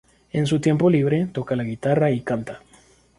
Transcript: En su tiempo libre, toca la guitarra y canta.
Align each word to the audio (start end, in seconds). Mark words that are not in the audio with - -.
En 0.31 0.47
su 0.47 0.59
tiempo 0.59 0.89
libre, 0.89 1.27
toca 1.31 1.55
la 1.55 1.63
guitarra 1.63 2.09
y 2.09 2.21
canta. 2.21 2.63